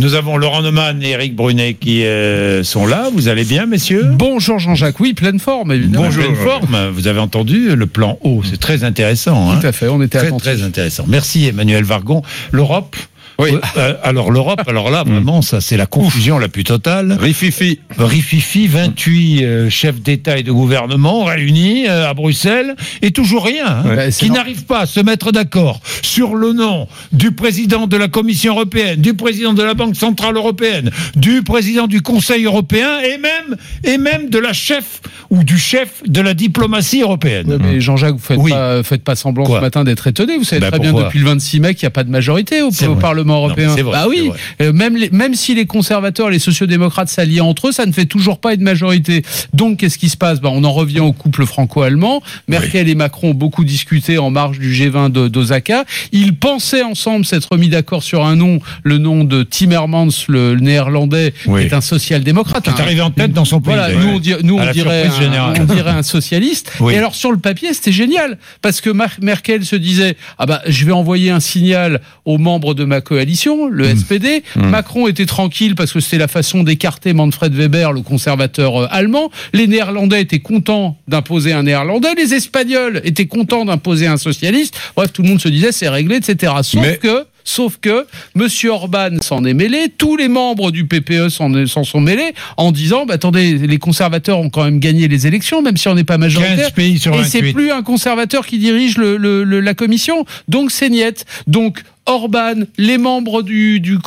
[0.00, 3.10] Nous avons Laurent Neumann et Eric Brunet qui euh, sont là.
[3.12, 4.06] Vous allez bien, messieurs?
[4.12, 6.06] Bonjour Jean-Jacques, oui, pleine forme, évidemment.
[6.06, 6.24] Bonjour.
[6.24, 6.88] Pleine forme.
[6.88, 9.50] Vous avez entendu le plan haut, c'est très intéressant.
[9.50, 9.68] Tout hein.
[9.68, 10.54] à fait, on était très, attentifs.
[10.54, 11.04] Très intéressant.
[11.06, 12.22] Merci Emmanuel Vargon.
[12.50, 12.96] L'Europe
[13.40, 13.50] oui.
[13.76, 17.16] Euh, alors l'Europe, alors là vraiment, ça c'est la confusion la plus totale.
[17.20, 17.80] Rififi.
[17.98, 23.66] Rififi, 28 euh, chefs d'État et de gouvernement réunis euh, à Bruxelles et toujours rien,
[23.66, 27.96] hein, Ouais, qui n'arrivent pas à se mettre d'accord sur le nom du président de
[27.96, 33.00] la Commission européenne, du président de la Banque centrale européenne, du président du Conseil européen
[33.00, 37.46] et même et même de la chef ou du chef de la diplomatie européenne.
[37.48, 38.50] Ouais, mais Jean-Jacques, vous faites, Oui.
[38.50, 40.36] pas, faites pas semblant Quoi ce matin d'être étonné.
[40.36, 42.62] Vous savez Bah, très bien depuis le 26 mai qu'il n'y a pas de majorité
[42.62, 42.86] au, vrai.
[43.30, 43.72] Parlement Non, européen.
[43.76, 44.30] c'est vrai, bah oui.
[44.60, 47.92] Euh, même, les- même si les conservateurs et les sociodémocrates s'allient entre eux, ça ne
[47.92, 49.22] fait toujours pas une majorité.
[49.54, 50.40] Donc qu'est-ce qui se passe?
[50.40, 52.22] Bah, On en revient au couple franco-allemand.
[52.48, 55.84] Merkel et Macron ont beaucoup discuté en marge du G20 de- d'Osaka.
[56.12, 61.32] Ils pensaient ensemble s'être mis d'accord sur un nom, le nom de Timmermans, le, néerlandais,
[61.46, 61.60] Oui.
[61.62, 62.64] qui est un social-démocrate.
[62.64, 63.74] Qui est un- arrivé en tête dans son pays.
[63.74, 65.56] Voilà, nous on, nous, dirait un, générale.
[65.60, 66.72] on dirait un socialiste.
[66.80, 66.94] Oui.
[66.94, 70.62] Et alors sur le papier, c'était génial parce que Mar- Merkel se disait ah bah
[70.66, 73.96] je vais envoyer un signal aux membres de ma coalition, le Mm.
[73.96, 74.42] SPD.
[74.56, 79.30] Macron était tranquille parce que c'était la façon d'écarter Manfred Weber, le conservateur euh, allemand.
[79.52, 84.74] Les Néerlandais étaient contents d'imposer un Néerlandais, les Espagnols étaient contents d'imposer un socialiste.
[84.96, 86.52] Bref, tout le monde se disait c'est réglé, etc.
[86.62, 91.30] Sauf Mais- que Sauf que Monsieur Orban s'en est mêlé, tous les membres du PPE
[91.30, 91.50] s'en
[91.84, 95.78] sont mêlés en disant bah, attendez, les conservateurs ont quand même gagné les élections, même
[95.78, 96.72] si on n'est pas 15 majoritaire.
[96.72, 97.52] pays sur Et c'est 28.
[97.54, 101.24] plus un conservateur qui dirige le, le- le- la commission, donc c'est niette.
[101.46, 103.98] Donc Orban, les membres du, du,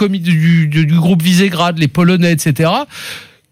[0.67, 2.69] du groupe Visegrad, les Polonais, etc.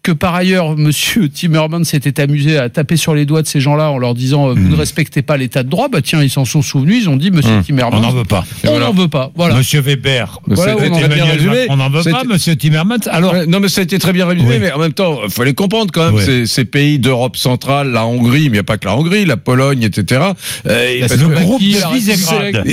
[0.02, 3.92] Que par ailleurs, Monsieur Timmermans s'était amusé à taper sur les doigts de ces gens-là
[3.92, 4.70] en leur disant euh, vous Hmm.
[4.70, 5.86] ne respectez pas l'état de droit.
[5.88, 7.04] Bah tiens, ils s'en sont souvenus.
[7.04, 7.62] Ils ont dit Monsieur Mmh.
[7.62, 8.44] Timmermans, On n'en veut pas.
[8.66, 9.30] on n'en veut pas.
[9.36, 9.54] Voilà.
[9.54, 10.40] Monsieur Weber.
[10.48, 12.96] Voilà, on n'en veut pas, monsieur Timmermans.
[13.10, 14.58] Alors, non, mais ça a été très bien résumé, Oui.
[14.60, 18.04] mais en même temps, il fallait comprendre quand même ces, ces pays d'Europe centrale, la
[18.04, 20.20] Hongrie, mais il n'y a pas que la Hongrie, la Pologne, etc.
[20.66, 22.64] Euh, parce le groupe Visegrad.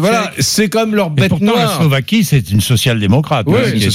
[0.00, 1.76] Voilà, c'est comme leur bête pourtant, la noire.
[1.80, 3.46] Slovaquie, c'est une social-démocrate.
[3.48, 3.90] Oui, hein, c'est- qui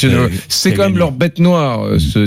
[0.50, 0.98] c'est gagné.
[0.98, 2.26] leur bête noire, euh, ce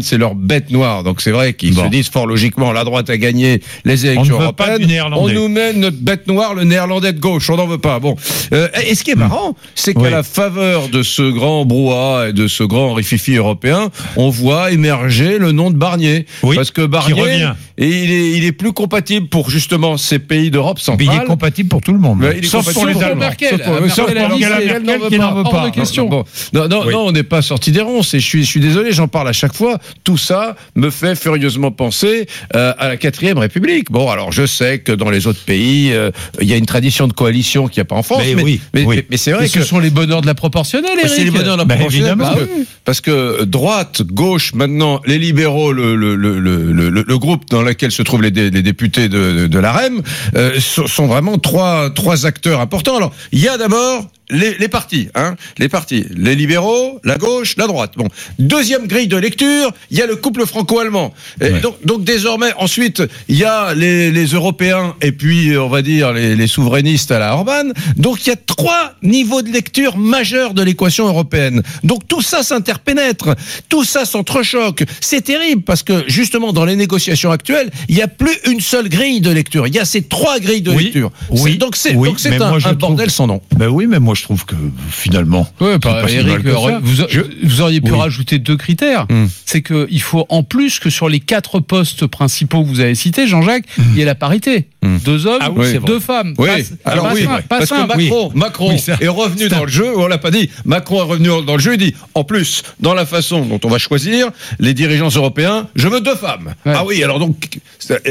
[0.00, 1.02] C'est leur bête noire.
[1.04, 1.84] Donc c'est vrai qu'ils Bon.
[1.84, 5.02] se disent fort logiquement, la droite a gagné les On élections pas européennes.
[5.14, 7.98] on nous mène notre bête noire, le néerlandais de gauche, on n'en veut pas.
[8.00, 8.16] Bon,
[8.52, 10.10] Euh, et ce qui est marrant, c'est qu'à Oui.
[10.10, 15.38] la faveur de ce grand brouhaha et de ce grand rififi européen, on voit émerger
[15.38, 16.26] le nom de Barnier.
[16.42, 17.46] Oui, Parce que Barnier,
[17.76, 21.22] et il est, il est plus compatible pour justement ces pays d'Europe Mais il centrale.
[21.22, 22.18] est compatible pour tout le monde.
[22.36, 23.20] Il est Sauf pour les pour Allemands.
[23.20, 23.50] Merkel.
[23.50, 25.34] Sauf pour- Merkel, qui veut n'en pas.
[25.34, 26.24] veut pas.
[26.54, 26.92] non, non, Oui.
[26.92, 28.14] non, on n'est pas sorti des ronces.
[28.14, 29.67] Et je suis, je suis désolé, j'en parle à chaque fois.
[30.04, 33.90] Tout ça me fait furieusement penser euh, à la quatrième République?
[33.90, 37.06] Bon, alors je sais que dans les autres pays, euh, il y a une tradition
[37.08, 38.22] de coalition qu'il n'y a pas en France.
[38.24, 38.96] Mais Mais, oui, mais, oui.
[38.96, 41.12] mais- mais c'est vrai ce que sont les bonheurs de la proportionnelle, Eric.
[41.14, 42.34] c'est les bonheurs de la Bah, proportionnelle, évidemment.
[42.34, 42.66] parce, que, oui.
[42.84, 47.62] parce que droite, gauche, maintenant, les libéraux, le, le, le, le, le- le groupe dans
[47.62, 50.02] lequel se trouvent les, dé- les députés de, de, de l'AREM,
[50.36, 52.96] euh, sont, sont vraiment trois, trois acteurs importants.
[52.96, 57.54] Alors, il y a d'abord les, les partis, hein, les partis, les libéraux, la gauche,
[57.56, 57.92] la droite.
[57.96, 58.08] Bon,
[58.38, 61.14] deuxième grille de lecture, il y a le couple franco-allemand.
[61.40, 61.60] Ouais.
[61.60, 66.12] Donc, donc désormais, ensuite, il y a les, les Européens et puis, on va dire,
[66.12, 67.70] les, les souverainistes à la Orban.
[67.96, 71.62] Donc, il y a trois niveaux de lecture majeurs de l'équation européenne.
[71.84, 73.34] Donc, tout ça s'interpénètre,
[73.68, 74.84] tout ça s'entrechoque.
[75.00, 78.88] C'est terrible parce que, justement, dans les négociations actuelles, il n'y a plus une seule
[78.88, 79.66] grille de lecture.
[79.66, 81.10] Il y a ces trois grilles de Oui, lecture.
[81.30, 83.40] oui, C'est- donc, c'est oui, donc c'est mais un, un trouve- bordel sans nom.
[83.56, 84.54] Ben oui, mais moi je trouve que
[84.90, 85.48] finalement.
[85.60, 86.78] Ouais, bah, C'est pas si Eric, mal que ça.
[86.82, 87.98] vous, Je- vous auriez pu Oui.
[87.98, 89.06] rajouter deux critères.
[89.10, 89.26] Hmm.
[89.46, 92.94] C'est que il faut en plus que sur les quatre postes principaux que vous avez
[92.94, 94.68] cités, Jean-Jacques, il y ait la parité.
[94.98, 95.04] Hmm.
[95.04, 96.34] Deux hommes, Ah oui, deux femmes.
[96.38, 96.48] Oui,
[96.84, 97.92] Pas- alors pas oui, simple, pas parce simple.
[97.92, 100.98] que Macron, Macron Oui, ça- est revenu dans le jeu, on l'a pas dit, Macron
[100.98, 103.78] est revenu dans le jeu, il dit, en plus, dans la façon dont on va
[103.78, 104.28] choisir
[104.58, 106.54] les dirigeants européens, je veux deux femmes.
[106.66, 106.72] Ouais.
[106.74, 107.48] Ah oui, alors donc,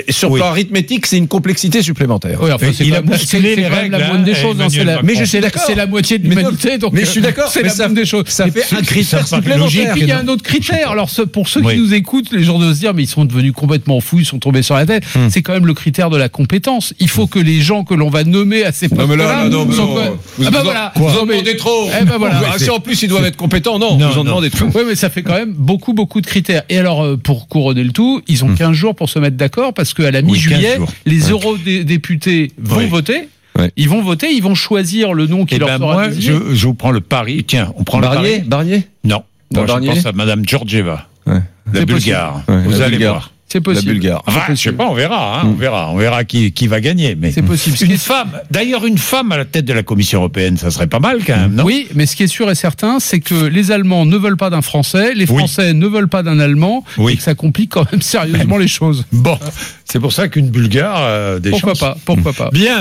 [0.09, 2.39] sur plan arithmétique, c'est une complexité supplémentaire.
[2.41, 4.57] Oui, enfin, il a bousculé les règles, la hein, moindre des choses.
[4.61, 4.67] hein.
[5.03, 5.63] Mais je suis c'est la- d'accord.
[5.67, 6.77] C'est la moitié de l'humanité.
[6.91, 8.25] mais je suis d'accord, C'est la moindre des choses.
[8.27, 9.91] ça Et fait puis- un critère paraît Et supplémentaire.
[9.93, 10.91] puis il y a un autre critère.
[10.91, 13.53] Alors pour ceux qui nous écoutent, les gens de se dire mais ils sont devenus
[13.53, 15.03] complètement fous, ils sont tombés sur la tête.
[15.15, 15.29] Hmm.
[15.29, 16.76] C'est quand même le critère de la compétence.
[16.99, 19.43] Il faut que les gens que l'on va nommer à ces Non postes mais là,
[19.43, 19.93] non, non, mais sont non.
[19.93, 20.91] quoi vous, Ah bah voilà.
[20.95, 21.89] vous en demandez trop.
[22.01, 22.41] Eh ben voilà.
[22.53, 24.31] Ah, si en plus ils doivent être compétents, non, Non, vous en non.
[24.31, 24.65] demandez trop.
[24.73, 26.63] Oui, mais ça fait quand même beaucoup, beaucoup de critères.
[26.69, 29.73] Et alors, euh, pour couronner le tout, ils ont 15 jours pour se mettre d'accord
[29.73, 30.91] parce qu'à la mi-juillet, 15 jours.
[31.05, 32.87] les eurodéputés vont Oui.
[32.87, 33.29] voter.
[33.57, 33.71] Ouais.
[33.75, 36.37] Ils vont voter, ils vont choisir le nom qui Eh leur ben sera moi, désigné.
[36.49, 37.43] je, je vous prends le pari.
[37.43, 38.39] Tiens, on prend le pari.
[38.45, 39.23] Barnier Non.
[39.53, 41.39] Moi, je pense à Madame Georgieva, Ouais.
[41.73, 42.41] la Bulgare.
[42.47, 43.13] Ouais, vous la allez Bulgare.
[43.13, 43.31] voir.
[43.49, 43.93] C'est la possible.
[43.93, 44.21] Bulgare.
[44.27, 47.15] Enfin, je sais pas, on verra, hein, on verra, on verra qui, qui va gagner.
[47.15, 47.77] Mais C'est possible.
[47.81, 50.99] Une femme, d'ailleurs, une femme à la tête de la Commission européenne, ça serait pas
[50.99, 51.63] mal quand même, non?
[51.63, 54.49] Oui, mais ce qui est sûr et certain, c'est que les Allemands ne veulent pas
[54.49, 55.37] d'un Français, les Oui.
[55.37, 57.13] Français ne veulent pas d'un Allemand, Oui.
[57.13, 59.05] et que ça complique quand même sérieusement les choses.
[59.13, 59.39] Bon,
[59.85, 61.79] c'est pour ça qu'une Bulgare, euh, des Pourquoi chances.
[61.79, 62.75] pas Pourquoi pas Bien.